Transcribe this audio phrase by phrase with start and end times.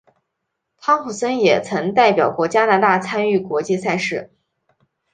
[0.79, 4.31] 汤普森也曾代表过加拿大参与国际赛事。